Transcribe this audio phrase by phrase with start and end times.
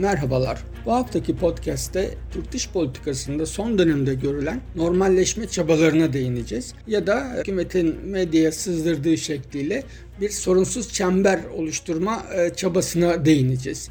[0.00, 0.58] Merhabalar.
[0.86, 6.74] Bu haftaki podcast'te Türk dış politikasında son dönemde görülen normalleşme çabalarına değineceğiz.
[6.86, 9.82] Ya da hükümetin medyaya sızdırdığı şekliyle
[10.20, 13.88] bir sorunsuz çember oluşturma e, çabasına değineceğiz.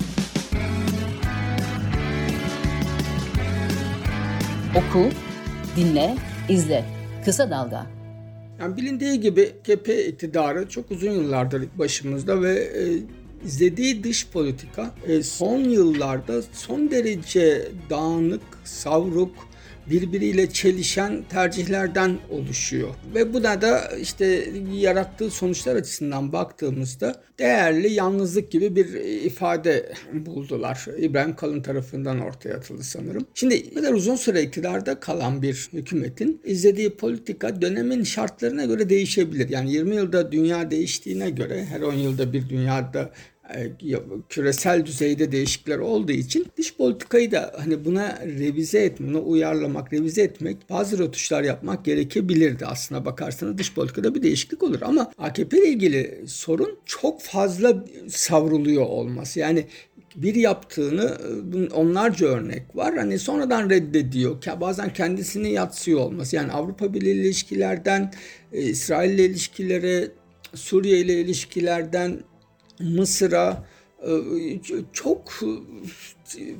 [4.76, 5.10] Oku,
[5.76, 6.16] dinle,
[6.50, 6.86] izle.
[7.26, 7.86] Kısa Dalga.
[8.60, 12.84] Yani bilindiği gibi KP iktidarı çok uzun yıllardır başımızda ve e,
[13.46, 19.49] izlediği dış politika e, son yıllarda son derece dağınık, savruk,
[19.90, 22.90] birbiriyle çelişen tercihlerden oluşuyor.
[23.16, 28.86] Ve buna da işte yarattığı sonuçlar açısından baktığımızda değerli yalnızlık gibi bir
[29.26, 30.86] ifade buldular.
[30.98, 33.26] İbrahim Kalın tarafından ortaya atıldı sanırım.
[33.34, 39.50] Şimdi bu kadar uzun süre iktidarda kalan bir hükümetin izlediği politika dönemin şartlarına göre değişebilir.
[39.50, 43.12] Yani 20 yılda dünya değiştiğine göre her 10 yılda bir dünyada
[44.30, 50.22] küresel düzeyde değişiklikler olduğu için dış politikayı da hani buna revize etmek, buna uyarlamak, revize
[50.22, 54.80] etmek, bazı rötuşlar yapmak gerekebilirdi aslına bakarsanız dış politikada bir değişiklik olur.
[54.82, 59.40] Ama AKP ile ilgili sorun çok fazla savruluyor olması.
[59.40, 59.66] Yani
[60.16, 61.18] bir yaptığını
[61.74, 62.98] onlarca örnek var.
[62.98, 64.38] Hani sonradan reddediyor.
[64.62, 66.36] Bazen kendisini yatsıyor olması.
[66.36, 68.14] Yani Avrupa Birliği ilişkilerden
[68.54, 70.12] e, İsrail ile ilişkilere,
[70.56, 72.20] Suriye ile ilişkilerden
[72.80, 73.66] Mısır'a
[74.08, 74.12] e,
[74.94, 75.32] çok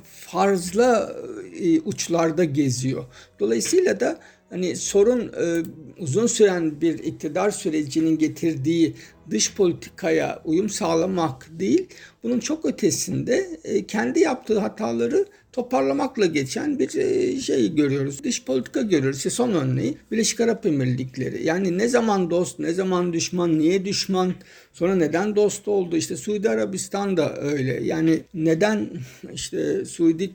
[0.04, 1.16] fazla
[1.60, 3.04] e, uçlarda geziyor.
[3.40, 5.62] Dolayısıyla da hani sorun e,
[5.98, 8.94] uzun süren bir iktidar sürecinin getirdiği
[9.30, 11.88] dış politikaya uyum sağlamak değil,
[12.22, 18.24] bunun çok ötesinde kendi yaptığı hataları toparlamakla geçen bir e, şey görüyoruz.
[18.24, 19.16] Dış politika görüyoruz.
[19.16, 21.46] İşte son örneği Birleşik Arap Emirlikleri.
[21.46, 24.34] Yani ne zaman dost, ne zaman düşman, niye düşman,
[24.72, 25.96] sonra neden dost oldu?
[25.96, 27.80] İşte Suudi Arabistan da öyle.
[27.84, 28.90] Yani neden
[29.32, 30.30] işte Suudi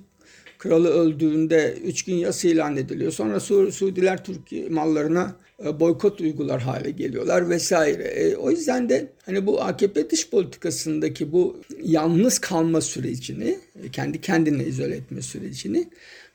[0.57, 3.11] kralı öldüğünde 3 gün yas ilan ediliyor.
[3.11, 5.35] Sonra Su Suudiler Türkiye mallarına
[5.65, 8.03] e, boykot uygular hale geliyorlar vesaire.
[8.03, 14.21] E, o yüzden de hani bu AKP dış politikasındaki bu yalnız kalma sürecini, e, kendi
[14.21, 15.89] kendine izole etme sürecini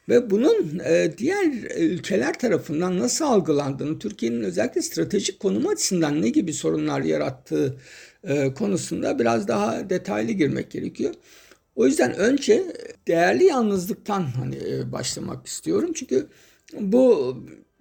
[0.08, 1.46] ve bunun e, diğer
[1.78, 7.76] ülkeler tarafından nasıl algılandığını, Türkiye'nin özellikle stratejik konumu açısından ne gibi sorunlar yarattığı
[8.24, 11.14] e, konusunda biraz daha detaylı girmek gerekiyor.
[11.80, 12.64] O yüzden önce
[13.08, 15.92] değerli yalnızlıktan hani e, başlamak istiyorum.
[15.94, 16.26] Çünkü
[16.80, 17.36] bu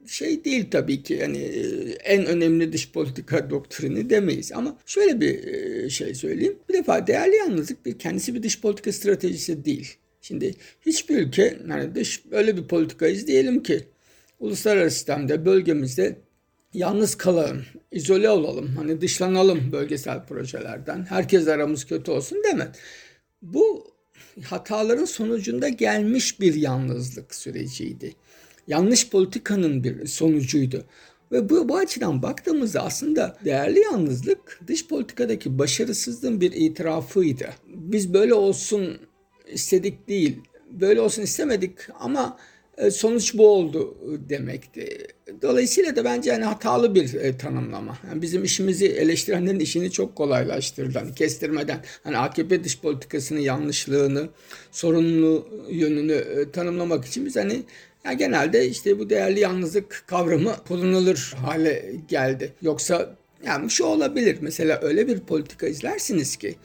[0.08, 1.62] şey değil tabii ki yani e,
[1.92, 6.60] en önemli dış politika doktrini demeyiz ama şöyle bir e, şey söyleyeyim.
[6.70, 9.96] Bir defa değerli yalnızlık bir kendisi bir dış politika stratejisi değil.
[10.22, 10.54] Şimdi
[10.86, 13.84] hiçbir ülke yani dış öyle bir politika izleyelim ki
[14.40, 16.16] uluslararası sistemde bölgemizde
[16.74, 17.62] yalnız kalalım,
[17.92, 22.68] izole olalım, hani dışlanalım bölgesel projelerden, herkes aramız kötü olsun demez.
[23.42, 23.88] Bu
[24.44, 28.16] hataların sonucunda gelmiş bir yalnızlık süreciydi
[28.70, 30.86] yanlış politikanın bir sonucuydu.
[31.32, 37.50] Ve bu, bu açıdan baktığımızda aslında değerli yalnızlık dış politikadaki başarısızlığın bir itirafıydı.
[37.68, 38.98] Biz böyle olsun
[39.48, 40.38] istedik değil,
[40.72, 42.38] böyle olsun istemedik ama
[42.78, 43.98] e, sonuç bu oldu
[44.30, 45.08] demekti.
[45.42, 47.98] Dolayısıyla da bence yani hatalı bir e, tanımlama.
[48.10, 51.00] Yani bizim işimizi eleştirenlerin işini çok kolaylaştırdı.
[51.00, 54.30] Hani kestirmeden hani AKP dış politikasının yanlışlığını,
[54.72, 57.64] sorunlu yönünü e, tanımlamak için biz hani
[58.06, 62.54] yani genelde işte bu değerli yalnızlık kavramı kullanılır hale geldi.
[62.62, 64.38] Yoksa yani şu olabilir.
[64.42, 66.56] Mesela öyle bir politika izlersiniz ki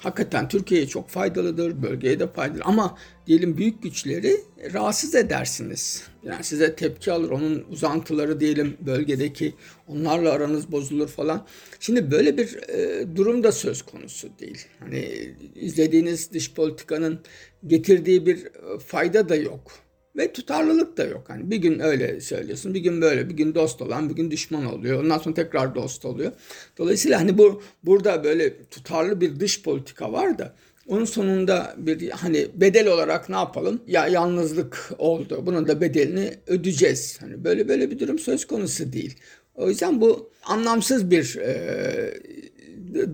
[0.00, 2.98] hakikaten Türkiye'ye çok faydalıdır, bölgeye de faydalı ama
[3.30, 4.40] diyelim büyük güçleri
[4.72, 6.02] rahatsız edersiniz.
[6.22, 9.54] Yani size tepki alır, onun uzantıları diyelim bölgedeki
[9.88, 11.46] onlarla aranız bozulur falan.
[11.80, 14.66] Şimdi böyle bir e, durum da söz konusu değil.
[14.78, 17.20] Hani izlediğiniz dış politikanın
[17.66, 19.72] getirdiği bir e, fayda da yok.
[20.16, 21.24] Ve tutarlılık da yok.
[21.28, 24.64] Hani bir gün öyle söylüyorsun, bir gün böyle, bir gün dost olan, bir gün düşman
[24.64, 25.04] oluyor.
[25.04, 26.32] Ondan sonra tekrar dost oluyor.
[26.78, 30.54] Dolayısıyla hani bu burada böyle tutarlı bir dış politika var da
[30.90, 33.82] onun sonunda bir hani bedel olarak ne yapalım?
[33.86, 35.42] Ya yalnızlık oldu.
[35.46, 37.18] Bunun da bedelini ödeyeceğiz.
[37.20, 39.16] Hani böyle böyle bir durum söz konusu değil.
[39.54, 42.20] O yüzden bu anlamsız bir e,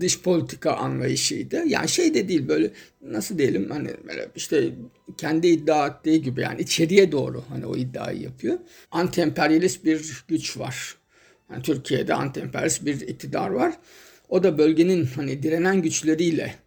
[0.01, 1.63] dış politika anlayışıydı.
[1.65, 2.71] Yani şey de değil böyle
[3.01, 4.69] nasıl diyelim hani böyle işte
[5.17, 8.57] kendi iddia ettiği gibi yani içeriye doğru hani o iddiayı yapıyor.
[8.91, 10.95] Anti-emperyalist bir güç var.
[11.51, 13.73] Yani Türkiye'de anti-emperyalist bir iktidar var.
[14.29, 16.66] O da bölgenin hani direnen güçleriyle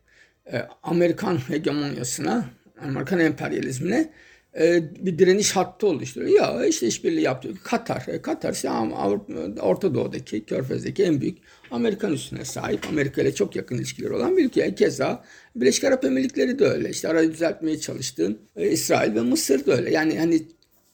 [0.52, 2.44] e, Amerikan hegemonyasına,
[2.82, 4.10] Amerikan emperyalizmine
[4.58, 6.40] e, bir direniş hattı oluşturuyor.
[6.40, 7.54] Ya işte işbirliği yaptı.
[7.64, 8.04] Katar.
[8.08, 9.32] E, Katar ise Avrupa,
[9.62, 11.38] Orta Doğu'daki, Körfez'deki en büyük
[11.70, 12.88] Amerikan üstüne sahip.
[12.88, 14.74] Amerika ile çok yakın ilişkileri olan bir ülke.
[14.74, 15.24] Keza
[15.56, 16.90] Birleşik Arap Emirlikleri de öyle.
[16.90, 19.90] İşte arayı düzeltmeye çalıştığın İsrail ve Mısır da öyle.
[19.90, 20.42] Yani hani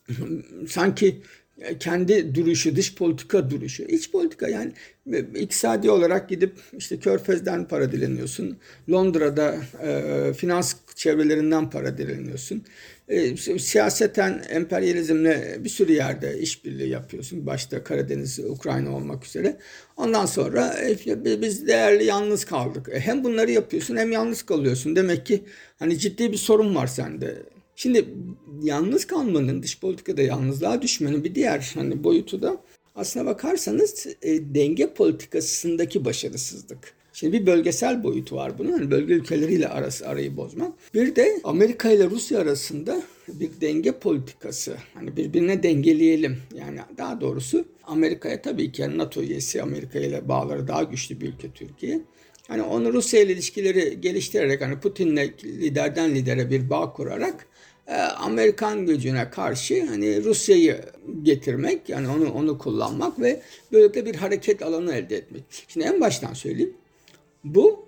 [0.68, 1.22] sanki
[1.80, 4.72] kendi duruşu, dış politika duruşu, iç politika yani
[5.34, 8.58] iktisadi olarak gidip işte Körfez'den para dileniyorsun.
[8.90, 12.64] Londra'da e, finans çevrelerinden para dileniyorsun.
[13.08, 17.46] E, siyaseten emperyalizmle bir sürü yerde işbirliği yapıyorsun.
[17.46, 19.56] Başta Karadeniz, Ukrayna olmak üzere.
[19.96, 22.88] Ondan sonra e, biz değerli yalnız kaldık.
[22.92, 24.96] E, hem bunları yapıyorsun hem yalnız kalıyorsun.
[24.96, 25.44] Demek ki
[25.78, 27.36] hani ciddi bir sorun var sende.
[27.76, 28.04] Şimdi
[28.62, 32.56] yalnız kalmanın, dış politikada yalnızlığa düşmenin bir diğer hani boyutu da
[32.94, 36.94] aslına bakarsanız e, denge politikasındaki başarısızlık.
[37.12, 38.72] Şimdi bir bölgesel boyutu var bunun.
[38.72, 40.94] Hani bölge ülkeleriyle arası arayı bozmak.
[40.94, 44.76] Bir de Amerika ile Rusya arasında bir denge politikası.
[44.94, 46.36] Hani birbirine dengeleyelim.
[46.54, 51.50] Yani daha doğrusu Amerika'ya tabii ki NATO üyesi Amerika ile bağları daha güçlü bir ülke
[51.50, 52.00] Türkiye.
[52.48, 57.46] Hani onu Rusya ile ilişkileri geliştirerek hani Putin'le liderden lidere bir bağ kurarak
[58.16, 60.80] Amerikan gücüne karşı hani Rusya'yı
[61.22, 63.42] getirmek yani onu onu kullanmak ve
[63.72, 65.42] böylelikle bir hareket alanı elde etmek.
[65.68, 66.74] Şimdi en baştan söyleyeyim.
[67.44, 67.86] Bu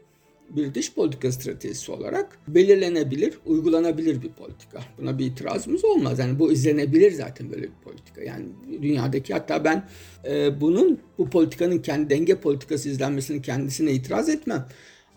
[0.51, 4.81] bir dış politika stratejisi olarak belirlenebilir, uygulanabilir bir politika.
[4.99, 6.19] Buna bir itirazımız olmaz.
[6.19, 8.23] Yani bu izlenebilir zaten böyle bir politika.
[8.23, 8.45] Yani
[8.83, 9.89] dünyadaki hatta ben
[10.25, 14.69] e, bunun bu politikanın kendi denge politikası izlenmesinin kendisine itiraz etmem.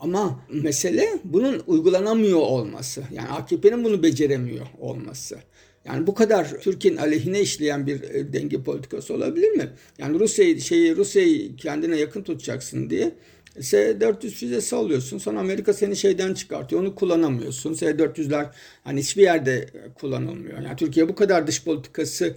[0.01, 3.03] Ama mesele bunun uygulanamıyor olması.
[3.11, 5.37] Yani AKP'nin bunu beceremiyor olması.
[5.85, 9.69] Yani bu kadar Türkiye'nin aleyhine işleyen bir e, denge politikası olabilir mi?
[9.97, 13.11] Yani Rusya'yı şeyi Rusya'yı kendine yakın tutacaksın diye
[13.59, 15.17] S-400 füzesi alıyorsun.
[15.17, 16.81] Sonra Amerika seni şeyden çıkartıyor.
[16.81, 17.73] Onu kullanamıyorsun.
[17.73, 18.45] S-400'ler
[18.83, 20.61] hani hiçbir yerde kullanılmıyor.
[20.61, 22.35] Yani Türkiye bu kadar dış politikası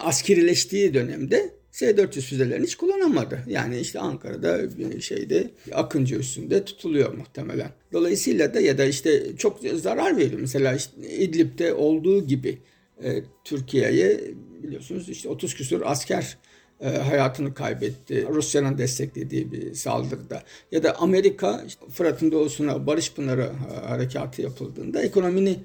[0.00, 3.42] askerileştiği dönemde S-400 füzelerini hiç kullanamadı.
[3.46, 7.70] Yani işte Ankara'da bir şeyde Akıncı üstünde tutuluyor muhtemelen.
[7.92, 10.40] Dolayısıyla da ya da işte çok zarar veriyor.
[10.40, 12.58] Mesela işte İdlib'de olduğu gibi
[13.02, 14.20] e, Türkiye'ye
[14.62, 16.38] biliyorsunuz işte 30 küsur asker
[16.80, 18.26] e, hayatını kaybetti.
[18.28, 20.42] Rusya'nın desteklediği bir saldırıda.
[20.72, 25.58] Ya da Amerika işte Fırat'ın doğusuna Barış Pınarı e, harekatı yapıldığında ekonomini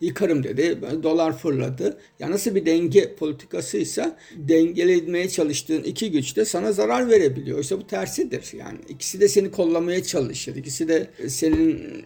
[0.00, 0.78] yıkarım dedi.
[1.02, 1.98] Dolar fırladı.
[2.18, 7.58] Ya nasıl bir denge politikasıysa dengelemeye çalıştığın iki güç de sana zarar verebiliyor.
[7.58, 8.52] İşte bu tersidir.
[8.58, 10.56] Yani ikisi de seni kollamaya çalışır.
[10.56, 12.04] İkisi de senin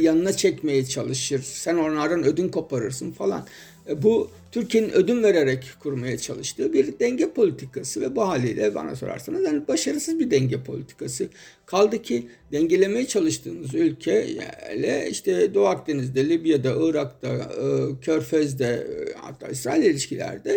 [0.00, 1.42] yanına çekmeye çalışır.
[1.42, 3.46] Sen onlardan ödün koparırsın falan.
[3.88, 9.44] E, bu Türkiye'nin ödün vererek kurmaya çalıştığı bir denge politikası ve bu haliyle bana sorarsanız
[9.44, 11.28] yani başarısız bir denge politikası.
[11.66, 14.26] Kaldı ki dengelemeye çalıştığınız ülke
[14.76, 20.56] ile işte Doğu Akdeniz'de, Libya'da, Irak'ta, e, Körfez'de e, hatta İsrail ilişkilerde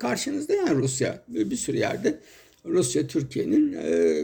[0.00, 2.18] karşınızda yani Rusya bir sürü yerde
[2.64, 3.78] Rusya Türkiye'nin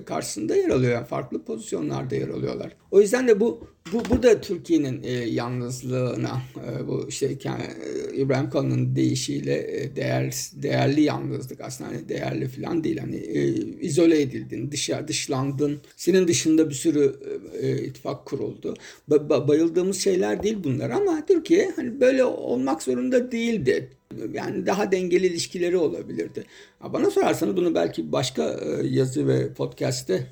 [0.05, 0.93] karşısında yer alıyor.
[0.93, 2.77] Yani farklı pozisyonlarda yer alıyorlar.
[2.91, 8.97] O yüzden de bu bu burada Türkiye'nin e, yalnızlığına e, bu işte e, İbrahim Kalın'ın
[8.97, 13.49] deyişiyle e, değer değerli yalnızlık aslında hani değerli falan değil hani e,
[13.81, 15.81] izole edildin, dışa dışlandın.
[15.97, 17.17] Senin dışında bir sürü
[17.61, 18.75] e, e, ittifak kuruldu.
[19.09, 23.91] Ba, ba, bayıldığımız şeyler değil bunlar ama Türkiye hani böyle olmak zorunda değildi.
[24.33, 26.45] Yani daha dengeli ilişkileri olabilirdi.
[26.93, 30.27] Bana sorarsanız bunu belki başka e, yazı ve podcast'te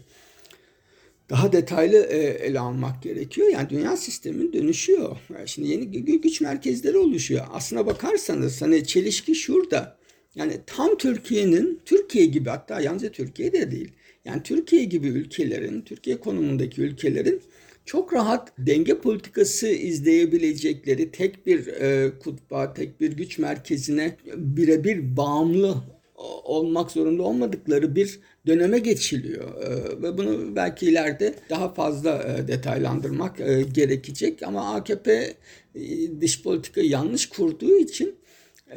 [1.33, 3.49] daha detaylı e, ele almak gerekiyor.
[3.49, 5.17] Yani dünya sistemin dönüşüyor.
[5.47, 5.91] şimdi yeni
[6.21, 7.45] güç merkezleri oluşuyor.
[7.53, 9.97] Aslına bakarsanız hani çelişki şurada.
[10.35, 13.93] Yani tam Türkiye'nin, Türkiye gibi hatta yalnızca Türkiye'de değil.
[14.25, 17.41] Yani Türkiye gibi ülkelerin, Türkiye konumundaki ülkelerin
[17.85, 25.77] çok rahat denge politikası izleyebilecekleri tek bir e, kutba, tek bir güç merkezine birebir bağımlı
[26.45, 29.63] olmak zorunda olmadıkları bir döneme geçiliyor.
[29.63, 34.43] E, ve bunu belki ileride daha fazla e, detaylandırmak e, gerekecek.
[34.43, 35.35] Ama AKP
[35.75, 38.15] e, dış politikayı yanlış kurduğu için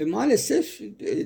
[0.05, 0.79] maalesef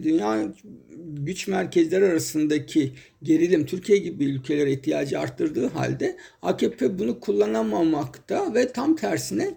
[0.03, 0.53] dünya
[0.97, 2.91] güç merkezleri arasındaki
[3.23, 9.55] gerilim Türkiye gibi ülkelere ihtiyacı arttırdığı halde AKP bunu kullanamamakta ve tam tersine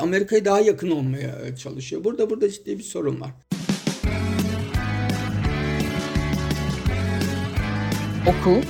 [0.00, 2.04] Amerika'ya daha yakın olmaya çalışıyor.
[2.04, 3.49] Burada burada ciddi bir sorun var.
[8.30, 8.60] Oku,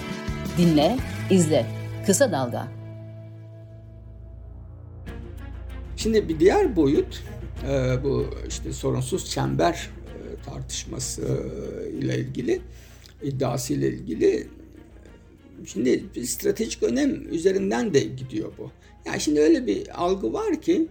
[0.58, 0.96] dinle,
[1.30, 1.66] izle.
[2.06, 2.68] Kısa Dalga.
[5.96, 7.22] Şimdi bir diğer boyut
[7.68, 12.60] e, bu işte sorunsuz çember e, tartışması e, ile ilgili
[13.22, 14.48] iddiası ile ilgili
[15.66, 18.70] şimdi stratejik önem üzerinden de gidiyor bu.
[19.06, 20.88] Yani şimdi öyle bir algı var ki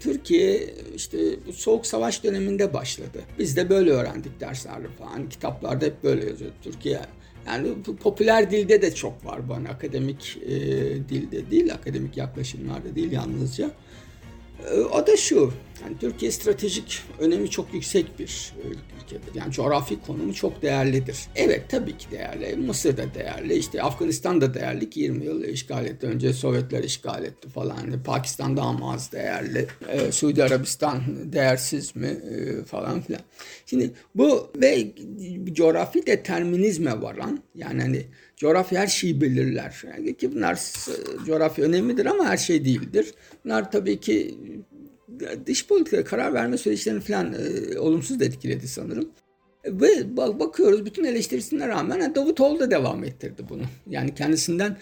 [0.00, 3.22] Türkiye işte bu soğuk savaş döneminde başladı.
[3.38, 5.28] Biz de böyle öğrendik derslerde falan.
[5.28, 6.50] Kitaplarda hep böyle yazıyor.
[6.62, 7.00] Türkiye
[7.46, 10.50] yani popüler dilde de çok var bana akademik e,
[11.08, 13.70] dilde değil, akademik yaklaşımlarda değil yalnızca.
[14.70, 15.52] E, o da şu,
[15.84, 19.34] yani Türkiye stratejik önemi çok yüksek bir e, ülkedir.
[19.34, 21.18] Yani coğrafi konumu çok değerlidir.
[21.36, 22.56] Evet tabii ki değerli.
[22.56, 23.54] Mısır da değerli.
[23.54, 26.06] İşte Afganistan da değerli ki 20 yıl işgal etti.
[26.06, 28.02] Önce Sovyetler işgal etti falan.
[28.04, 29.66] Pakistan daha mı az değerli?
[29.88, 32.06] Ee, Suudi Arabistan değersiz mi?
[32.06, 33.22] Ee, falan filan.
[33.66, 34.86] Şimdi bu ve
[35.52, 39.82] coğrafi determinizme varan yani hani coğrafya her şeyi belirler.
[39.86, 40.60] Yani ki bunlar
[41.26, 43.14] coğrafya önemlidir ama her şey değildir.
[43.44, 44.34] Bunlar tabii ki
[45.46, 49.08] dış politika karar verme süreçlerini falan e, olumsuz da etkiledi sanırım.
[49.64, 53.62] Ve bakıyoruz bütün eleştirisine rağmen Davutoğlu da devam ettirdi bunu.
[53.86, 54.76] Yani kendisinden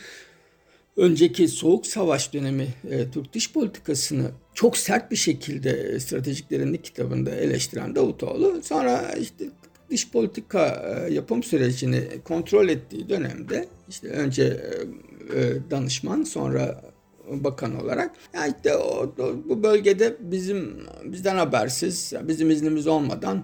[0.96, 7.30] önceki soğuk savaş dönemi e, Türk dış politikasını çok sert bir şekilde stratejik derinlik kitabında
[7.30, 9.44] eleştiren Davutoğlu sonra işte
[9.90, 16.82] dış politika e, yapım sürecini kontrol ettiği dönemde işte önce e, e danışman sonra
[17.30, 18.10] bakan olarak.
[18.34, 23.42] Yani işte o, o, bu bölgede bizim bizden habersiz, bizim iznimiz olmadan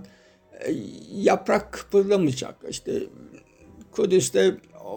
[0.61, 0.73] e,
[1.14, 2.55] yaprak kıpırdamayacak.
[2.69, 3.02] İşte
[3.93, 4.55] Kudüs'te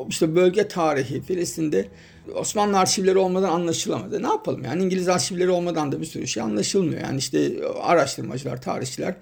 [0.10, 1.88] işte bölge tarihi Filistin'de
[2.36, 4.24] Osmanlı arşivleri olmadan anlaşılamadı.
[4.24, 7.02] Ne yapalım yani İngiliz arşivleri olmadan da bir sürü şey anlaşılmıyor.
[7.02, 9.16] Yani işte araştırmacılar, tarihçiler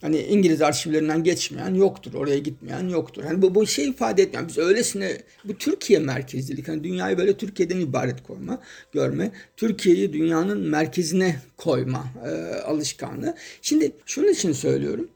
[0.00, 2.14] Hani İngiliz arşivlerinden geçmeyen yoktur.
[2.14, 3.24] Oraya gitmeyen yoktur.
[3.24, 4.48] Hani bu, bu şey ifade etmiyor.
[4.48, 6.68] Biz öylesine bu Türkiye merkezlilik.
[6.68, 9.32] Hani dünyayı böyle Türkiye'den ibaret koyma, görme.
[9.56, 12.30] Türkiye'yi dünyanın merkezine koyma e,
[12.60, 13.34] alışkanlığı.
[13.62, 15.08] Şimdi şunun için söylüyorum.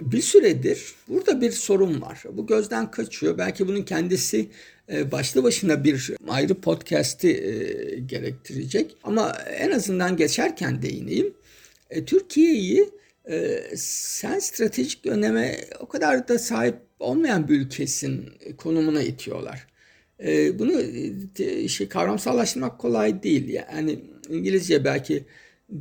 [0.00, 2.22] Bir süredir burada bir sorun var.
[2.32, 3.38] Bu gözden kaçıyor.
[3.38, 4.48] Belki bunun kendisi
[4.92, 7.54] e, başlı başına bir ayrı podcast'i e,
[8.00, 8.96] gerektirecek.
[9.04, 11.34] Ama en azından geçerken değineyim.
[11.90, 12.90] E, Türkiye'yi
[13.30, 19.66] e, sen stratejik öneme o kadar da sahip olmayan bir ülkesin konumuna itiyorlar.
[20.24, 20.82] E, bunu
[21.38, 23.48] e, şey, kavramsallaştırmak kolay değil.
[23.48, 23.98] Yani
[24.28, 25.24] İngilizce belki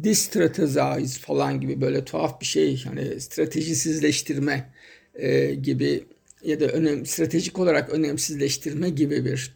[0.04, 4.74] distrategize falan gibi böyle tuhaf bir şey hani stratejisizleştirme
[5.16, 6.04] e, gibi
[6.44, 9.56] ya da önem, stratejik olarak önemsizleştirme gibi bir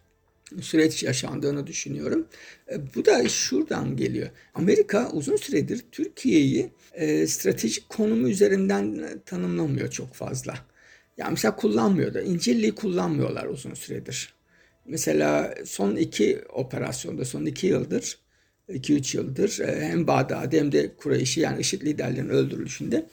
[0.61, 2.27] süreç yaşandığını düşünüyorum.
[2.71, 4.29] E, bu da şuradan geliyor.
[4.53, 10.53] Amerika uzun süredir Türkiye'yi e, stratejik konumu üzerinden tanımlamıyor çok fazla.
[11.17, 12.21] Yani mesela kullanmıyor da.
[12.21, 14.33] İncirli'yi kullanmıyorlar uzun süredir.
[14.85, 18.19] Mesela son iki operasyonda, son iki yıldır,
[18.69, 23.05] iki üç yıldır e, hem Bağdat'ta hem de Kureyş'i yani IŞİD liderlerinin öldürülüşünde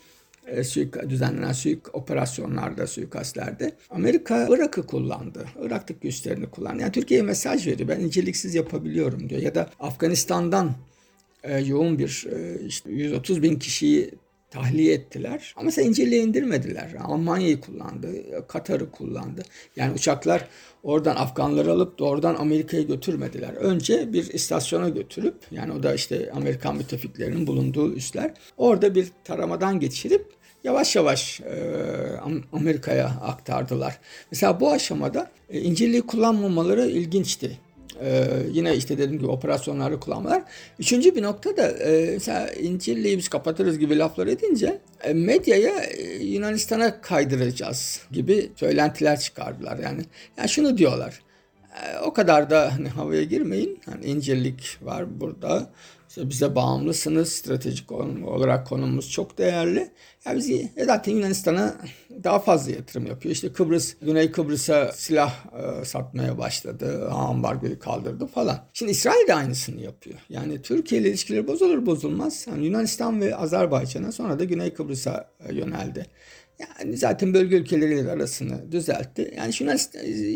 [0.46, 5.46] e, suik, düzenlenen suik operasyonlarda, suikastlerde Amerika Irak'ı kullandı.
[5.62, 6.82] Irak'taki güçlerini kullandı.
[6.82, 7.88] Yani Türkiye'ye mesaj veriyor.
[7.88, 9.42] Ben inceliksiz yapabiliyorum diyor.
[9.42, 10.74] Ya da Afganistan'dan
[11.42, 14.10] e, yoğun bir e, işte 130 bin kişiyi
[14.50, 15.54] tahliye ettiler.
[15.56, 16.94] Ama mesela İncirli'ye indirmediler.
[17.04, 18.08] Almanya'yı kullandı,
[18.48, 19.42] Katar'ı kullandı.
[19.76, 20.48] Yani uçaklar
[20.82, 23.52] oradan Afganları alıp doğrudan Amerika'ya götürmediler.
[23.52, 28.34] Önce bir istasyona götürüp yani o da işte Amerikan müttefiklerinin bulunduğu üsler.
[28.56, 30.26] Orada bir taramadan geçirip
[30.64, 31.80] yavaş yavaş e,
[32.52, 33.98] Amerika'ya aktardılar.
[34.30, 37.58] Mesela bu aşamada e, İncirli'yi kullanmamaları ilginçti.
[38.04, 40.42] Ee, yine işte dediğim gibi operasyonları kullanmalar.
[40.78, 46.24] Üçüncü bir nokta da e, mesela İncil'liği biz kapatırız gibi laflar edince e, medyaya e,
[46.24, 49.78] Yunanistan'a kaydıracağız gibi söylentiler çıkardılar.
[49.78, 50.02] Yani,
[50.38, 51.22] yani şunu diyorlar.
[51.84, 53.80] E, o kadar da hani havaya girmeyin.
[53.86, 55.70] Hani İncil'lik var burada.
[56.12, 57.32] İşte bize bağımlısınız.
[57.32, 59.90] Stratejik olarak konumumuz çok değerli.
[60.26, 61.76] Yani biz zaten Yunanistan'a
[62.24, 63.34] daha fazla yatırım yapıyor.
[63.34, 65.44] İşte Kıbrıs, Güney Kıbrıs'a silah
[65.80, 67.08] e, satmaya başladı.
[67.10, 68.64] Ambargoyu kaldırdı falan.
[68.72, 70.18] Şimdi İsrail de aynısını yapıyor.
[70.28, 72.46] Yani Türkiye ile ilişkileri bozulur bozulmaz.
[72.48, 76.06] Yani Yunanistan ve Azerbaycan'a sonra da Güney Kıbrıs'a e, yöneldi.
[76.78, 79.34] Yani zaten bölge ülkeleriyle arasını düzeltti.
[79.36, 79.74] Yani şuna,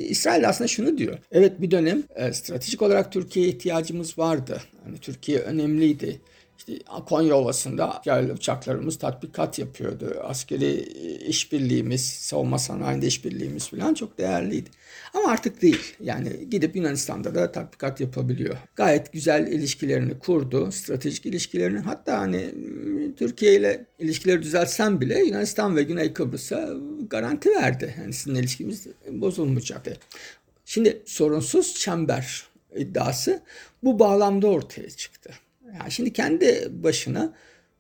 [0.09, 1.19] İsrail aslında şunu diyor.
[1.33, 4.63] Evet bir dönem e, stratejik olarak Türkiye'ye ihtiyacımız vardı.
[4.87, 6.21] Yani Türkiye önemliydi.
[6.59, 6.73] İşte
[7.07, 10.17] Konya Ovası'nda yerli uçaklarımız tatbikat yapıyordu.
[10.25, 10.73] Askeri
[11.29, 14.71] işbirliğimiz, savunma sanayinde işbirliğimiz falan çok değerliydi.
[15.15, 15.97] Ama artık değil.
[16.01, 18.57] Yani gidip Yunanistan'da da tatbikat yapabiliyor.
[18.77, 20.73] Gayet güzel ilişkilerini kurdu.
[20.73, 21.79] Stratejik ilişkilerini.
[21.79, 22.55] Hatta hani
[23.17, 26.71] Türkiye ile ilişkileri düzeltsem bile Yunanistan ve Güney Kıbrıs'a
[27.11, 27.95] garanti verdi.
[28.01, 29.87] Yani sizin ilişkimiz bozulmayacak.
[30.65, 32.47] Şimdi sorunsuz çember
[32.77, 33.43] iddiası
[33.83, 35.31] bu bağlamda ortaya çıktı.
[35.81, 37.35] Yani şimdi kendi başına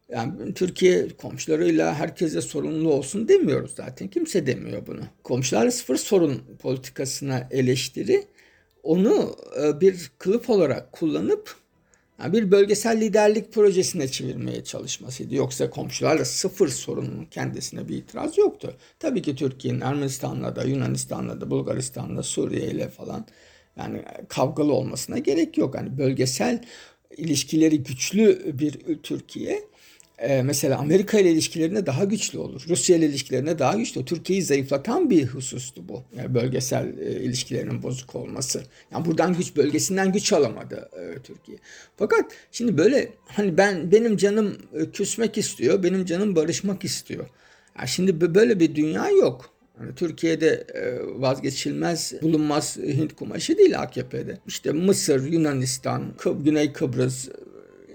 [0.08, 4.08] yani Türkiye komşularıyla herkese sorunlu olsun demiyoruz zaten.
[4.08, 5.00] Kimse demiyor bunu.
[5.24, 8.24] Komşularla sıfır sorun politikasına eleştiri
[8.82, 11.56] onu e, bir kılıf olarak kullanıp
[12.22, 15.34] Yani bir bölgesel liderlik projesine çevirmeye çalışmasıydı.
[15.34, 18.76] Yoksa komşularla sıfır sorunun kendisine bir itiraz yoktu.
[18.98, 23.26] Tabii ki Türkiye'nin Ermenistan'la da, Yunanistan'la da, Bulgaristan'la, Suriye ile falan
[23.76, 25.74] yani kavgalı olmasına gerek yok.
[25.74, 26.64] Yani bölgesel
[27.16, 29.62] ilişkileri güçlü bir Türkiye
[30.18, 32.64] e, mesela Amerika ile ilişkilerine daha güçlü olur.
[32.68, 34.04] Rusya ile ilişkilerine daha güçlü.
[34.04, 36.02] Türkiye'yi zayıflatan bir husustu bu.
[36.16, 38.62] Yani bölgesel e, ilişkilerinin bozuk olması.
[38.92, 41.58] Yani buradan güç bölgesinden güç alamadı e, Türkiye.
[41.96, 47.28] Fakat şimdi böyle hani ben benim canım e, küsmek istiyor, benim canım barışmak istiyor.
[47.78, 49.55] Yani şimdi böyle bir dünya yok.
[49.80, 54.38] Yani Türkiye'de e, vazgeçilmez bulunmaz Hint kumaşı değil AKP'de.
[54.46, 56.14] İşte Mısır, Yunanistan,
[56.44, 57.28] Güney Kıbrıs,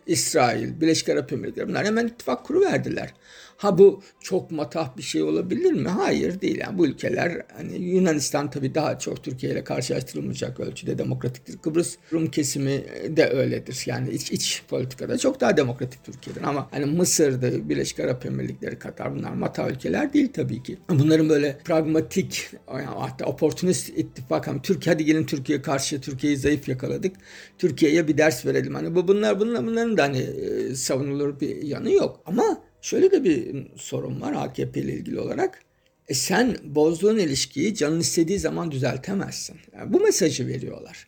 [0.07, 3.13] İsrail, Birleşik Arap Emirlikleri bunlar hemen ittifak kuru verdiler.
[3.61, 5.89] Ha bu çok matah bir şey olabilir mi?
[5.89, 6.57] Hayır değil.
[6.59, 11.57] Yani bu ülkeler hani Yunanistan tabii daha çok Türkiye ile karşılaştırılmayacak ölçüde demokratiktir.
[11.57, 13.83] Kıbrıs Rum kesimi de öyledir.
[13.85, 19.15] Yani iç, iç politikada çok daha demokratik Türkiye'den ama hani Mısır'da Birleşik Arap Emirlikleri, Katar
[19.15, 20.77] bunlar matah ülkeler değil tabii ki.
[20.89, 26.69] Bunların böyle pragmatik yani hatta oportunist ittifak hani Türkiye hadi gelin Türkiye karşı Türkiye'yi zayıf
[26.69, 27.15] yakaladık.
[27.57, 28.75] Türkiye'ye bir ders verelim.
[28.75, 32.21] Hani bu bunlar bunlar bunların da hani e, savunulur bir yanı yok.
[32.25, 35.63] Ama Şöyle de bir sorun var AKP ile ilgili olarak.
[36.07, 39.57] E sen bozduğun ilişkiyi canın istediği zaman düzeltemezsin.
[39.77, 41.07] Yani bu mesajı veriyorlar.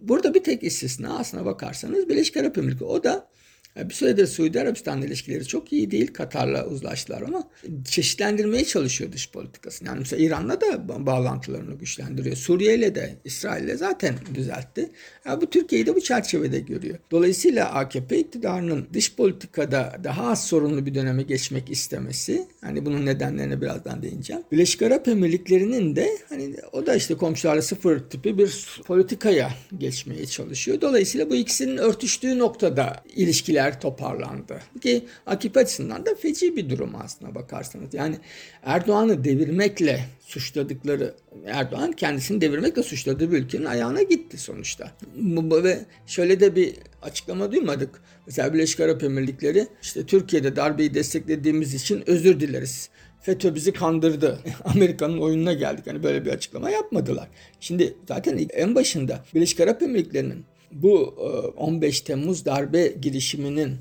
[0.00, 2.84] Burada bir tek istisna aslına bakarsanız Birleşik Arap Emirlikleri.
[2.84, 3.28] O da
[3.76, 6.12] bir süredir Suudi Arabistan ilişkileri çok iyi değil.
[6.12, 7.48] Katar'la uzlaştılar ama
[7.84, 9.88] çeşitlendirmeye çalışıyor dış politikasını.
[9.88, 12.36] Yani mesela İran'la da bağlantılarını güçlendiriyor.
[12.36, 14.90] Suriye de İsrail'le zaten düzeltti.
[15.26, 16.98] Yani bu Türkiye'yi de bu çerçevede görüyor.
[17.10, 23.60] Dolayısıyla AKP iktidarının dış politikada daha az sorunlu bir döneme geçmek istemesi, hani bunun nedenlerine
[23.60, 24.42] birazdan değineceğim.
[24.52, 30.80] Birleşik Arap Emirlikleri'nin de hani o da işte komşularla sıfır tipi bir politikaya geçmeye çalışıyor.
[30.80, 34.60] Dolayısıyla bu ikisinin örtüştüğü noktada ilişkiler yer toparlandı.
[34.80, 37.94] Ki AKP açısından da feci bir durum aslına bakarsanız.
[37.94, 38.16] Yani
[38.62, 41.14] Erdoğan'ı devirmekle suçladıkları
[41.46, 44.92] Erdoğan kendisini devirmekle suçladığı bir ülkenin ayağına gitti sonuçta.
[45.64, 48.02] Ve şöyle de bir açıklama duymadık.
[48.26, 52.90] Mesela Birleşik Arap Emirlikleri işte Türkiye'de darbeyi desteklediğimiz için özür dileriz.
[53.20, 54.38] FETÖ bizi kandırdı.
[54.64, 55.86] Amerika'nın oyununa geldik.
[55.86, 57.28] Hani böyle bir açıklama yapmadılar.
[57.60, 60.96] Şimdi zaten en başında Birleşik Arap Emirlikleri'nin bu
[61.56, 63.76] 15 e, Temmuz darbe girişiminin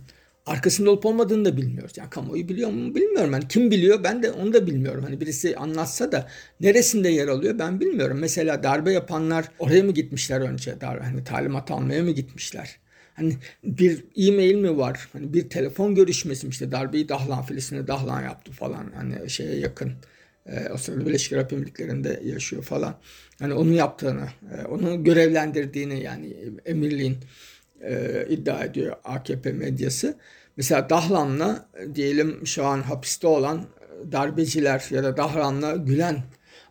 [0.45, 1.93] arkasında olup olmadığını da bilmiyoruz.
[1.97, 3.33] Yani kamuoyu biliyor mu bilmiyorum.
[3.33, 5.03] Yani kim biliyor ben de onu da bilmiyorum.
[5.03, 6.27] Hani birisi anlatsa da
[6.61, 8.17] neresinde yer alıyor ben bilmiyorum.
[8.19, 10.81] Mesela darbe yapanlar oraya mı gitmişler önce?
[10.81, 12.77] Dar, hani talimat almaya mı gitmişler?
[13.13, 15.07] Hani bir e-mail mi var?
[15.13, 18.91] Hani bir telefon görüşmesi mi işte darbeyi Dahlan Filistin'e Dahlan yaptı falan.
[18.95, 19.93] Hani şeye yakın.
[20.45, 22.95] E, o sırada Birleşik Arap Emirlikleri'nde yaşıyor falan.
[23.39, 27.17] Hani onu yaptığını, e, onu görevlendirdiğini yani emirliğin
[27.81, 30.17] e, iddia ediyor AKP medyası.
[30.57, 33.65] Mesela Dahlan'la diyelim şu an hapiste olan
[34.11, 36.23] darbeciler ya da Dahlan'la Gülen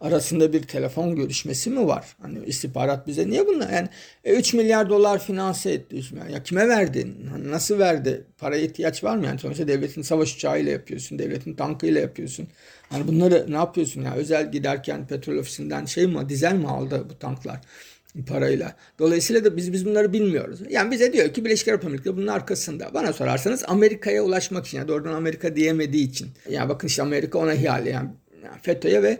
[0.05, 2.17] arasında bir telefon görüşmesi mi var?
[2.23, 3.73] Hani istihbarat bize niye bunlar?
[3.73, 3.88] Yani
[4.25, 6.01] e, 3 milyar dolar finanse etti.
[6.33, 7.27] Ya kime verdin?
[7.31, 8.25] Hani nasıl verdi?
[8.38, 9.27] Paraya ihtiyaç var mı?
[9.27, 11.19] Yani sonuçta devletin savaş uçağıyla yapıyorsun.
[11.19, 12.49] Devletin tankıyla yapıyorsun.
[12.88, 14.14] Hani bunları ne yapıyorsun ya?
[14.14, 17.61] Özel giderken petrol ofisinden şey mi, dizel mi aldı bu tanklar?
[18.23, 18.77] parayla.
[18.99, 20.61] Dolayısıyla da biz biz bunları bilmiyoruz.
[20.69, 22.95] Yani bize diyor ki Birleşik Arap Emirlikleri bunun arkasında.
[22.95, 26.29] Bana sorarsanız Amerika'ya ulaşmak için yani doğrudan Amerika diyemediği için.
[26.51, 28.09] Yani bakın işte Amerika ona ihale yani
[28.62, 29.19] FETÖ'ye ve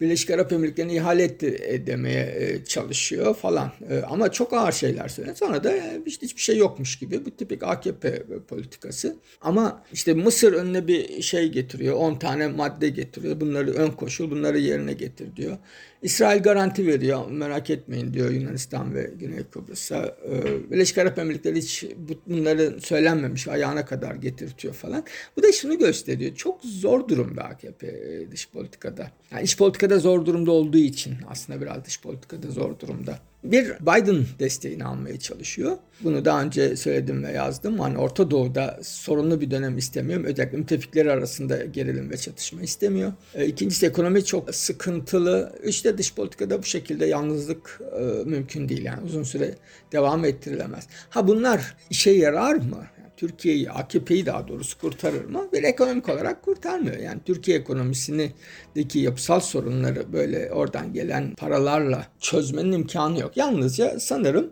[0.00, 3.72] Birleşik Arap Emirlikleri'ne ihale etti demeye e, çalışıyor falan.
[3.90, 5.36] E, ama çok ağır şeyler söylüyor.
[5.36, 5.72] Sonra da
[6.06, 7.24] işte hiçbir şey yokmuş gibi.
[7.24, 9.16] Bu tipik AKP politikası.
[9.40, 11.96] Ama işte Mısır önüne bir şey getiriyor.
[11.96, 13.40] 10 tane madde getiriyor.
[13.40, 15.58] Bunları ön koşul, bunları yerine getir diyor.
[16.02, 17.30] İsrail garanti veriyor.
[17.30, 20.16] Merak etmeyin diyor Yunanistan ve Güney Kıbrıs'a.
[20.24, 21.84] E, Birleşik Arap Emirlikleri hiç
[22.26, 23.48] bunları söylenmemiş.
[23.48, 25.04] Ayağına kadar getirtiyor falan.
[25.36, 26.34] Bu da şunu gösteriyor.
[26.34, 27.86] Çok zor durumda AKP
[28.30, 29.10] dış politikada.
[29.32, 33.18] Yani iç politikada politikada zor durumda olduğu için aslında biraz dış politikada zor durumda.
[33.44, 35.76] Bir Biden desteğini almaya çalışıyor.
[36.00, 37.78] Bunu daha önce söyledim ve yazdım.
[37.78, 40.24] Hani Orta Doğu'da sorunlu bir dönem istemiyorum.
[40.24, 43.12] Özellikle müttefikleri arasında gerilim ve çatışma istemiyor.
[43.34, 45.52] E, ikincisi ekonomi çok sıkıntılı.
[45.64, 48.84] İşte dış politikada bu şekilde yalnızlık e, mümkün değil.
[48.84, 49.54] Yani uzun süre
[49.92, 50.86] devam ettirilemez.
[51.10, 52.86] Ha bunlar işe yarar mı?
[53.20, 55.48] Türkiye'yi, AKP'yi daha doğrusu kurtarır mı?
[55.52, 56.96] Bir ekonomik olarak kurtarmıyor.
[56.96, 63.36] Yani Türkiye ekonomisindeki yapısal sorunları böyle oradan gelen paralarla çözmenin imkanı yok.
[63.36, 64.50] Yalnızca sanırım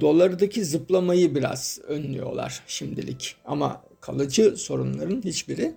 [0.00, 3.36] dolardaki zıplamayı biraz önlüyorlar şimdilik.
[3.44, 5.74] Ama kalıcı sorunların hiçbiri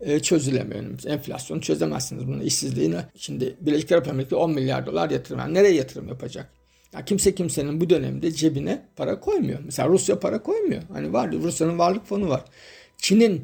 [0.00, 0.84] e, çözülemiyor.
[1.06, 3.00] Enflasyonu çözemezsiniz bunu, işsizliğini.
[3.16, 5.40] Şimdi Birleşik Arap Emirlikleri 10 milyar dolar yatırım.
[5.40, 6.61] Yani nereye yatırım yapacak?
[6.94, 9.58] Ya kimse kimsenin bu dönemde cebine para koymuyor.
[9.64, 10.82] Mesela Rusya para koymuyor.
[10.92, 12.44] Hani var Rusya'nın varlık fonu var.
[12.98, 13.42] Çin'in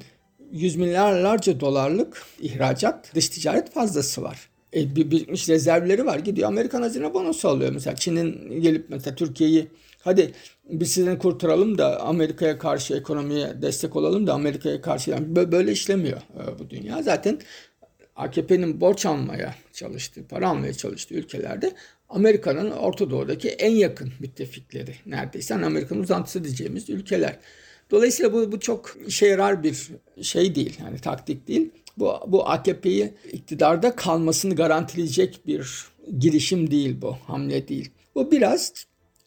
[0.52, 4.48] yüz milyarlarca dolarlık ihracat, dış ticaret fazlası var.
[4.74, 6.18] E, bir, birikmiş rezervleri var.
[6.18, 7.72] Gidiyor Amerikan hazine bonosu alıyor.
[7.72, 9.68] Mesela Çin'in gelip mesela Türkiye'yi
[10.00, 10.32] hadi
[10.70, 16.18] biz sizin kurtaralım da Amerika'ya karşı ekonomiye destek olalım da Amerika'ya karşı yani böyle işlemiyor
[16.18, 17.02] e, bu dünya.
[17.02, 17.38] Zaten
[18.16, 21.72] AKP'nin borç almaya çalıştığı, para almaya çalıştığı ülkelerde
[22.08, 27.38] Amerika'nın Orta Doğu'daki en yakın müttefikleri neredeyse Amerika'nın uzantısı diyeceğimiz ülkeler.
[27.90, 29.88] Dolayısıyla bu, bu çok işe yarar bir
[30.22, 30.78] şey değil.
[30.84, 31.70] Yani taktik değil.
[31.96, 35.86] Bu, bu AKP'yi iktidarda kalmasını garantileyecek bir
[36.18, 37.16] girişim değil bu.
[37.26, 37.90] Hamle değil.
[38.14, 38.72] Bu biraz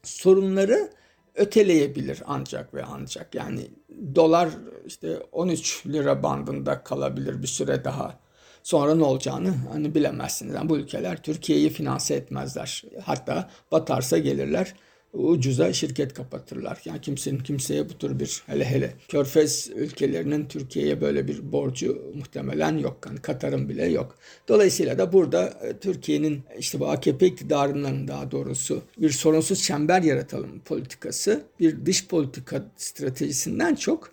[0.03, 0.89] sorunları
[1.35, 3.35] öteleyebilir ancak ve ancak.
[3.35, 3.67] Yani
[4.15, 4.49] dolar
[4.85, 8.19] işte 13 lira bandında kalabilir bir süre daha.
[8.63, 10.53] Sonra ne olacağını hani bilemezsiniz.
[10.55, 12.83] Yani bu ülkeler Türkiye'yi finanse etmezler.
[13.03, 14.73] Hatta batarsa gelirler
[15.13, 16.81] ucuza şirket kapatırlar.
[16.85, 22.77] Yani kimsenin kimseye bu tür bir hele hele Körfez ülkelerinin Türkiye'ye böyle bir borcu muhtemelen
[22.77, 22.97] yok.
[23.07, 24.15] Yani Katar'ın bile yok.
[24.47, 30.59] Dolayısıyla da burada e, Türkiye'nin işte bu AKP iktidarının daha doğrusu bir sorunsuz çember yaratalım
[30.59, 34.11] politikası bir dış politika stratejisinden çok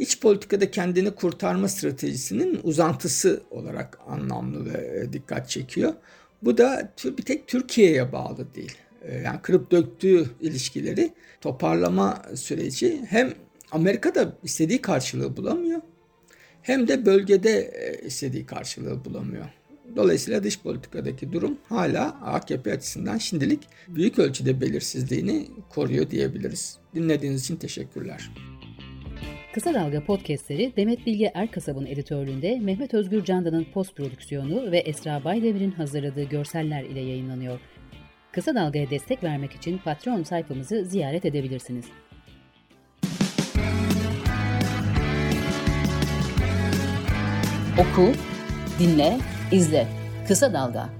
[0.00, 5.92] iç politikada kendini kurtarma stratejisinin uzantısı olarak anlamlı ve e, dikkat çekiyor.
[6.42, 8.76] Bu da bir tek Türkiye'ye bağlı değil.
[9.02, 13.34] E, yani kırıp döktüğü ilişkileri toparlama süreci hem
[13.72, 15.80] Amerika'da istediği karşılığı bulamıyor
[16.62, 19.46] hem de bölgede e, istediği karşılığı bulamıyor.
[19.96, 26.78] Dolayısıyla dış politikadaki durum hala AKP açısından şimdilik büyük ölçüde belirsizliğini koruyor diyebiliriz.
[26.94, 28.30] Dinlediğiniz için teşekkürler.
[29.54, 35.70] Kısa Dalga podcastleri Demet Bilge Erkasab'ın editörlüğünde Mehmet Özgür Candan'ın post prodüksiyonu ve Esra Baydemir'in
[35.70, 37.60] hazırladığı görseller ile yayınlanıyor.
[38.32, 41.84] Kısa Dalga'ya destek vermek için Patreon sayfamızı ziyaret edebilirsiniz.
[47.78, 48.12] Oku,
[48.78, 49.18] dinle,
[49.52, 49.86] izle.
[50.28, 50.99] Kısa Dalga.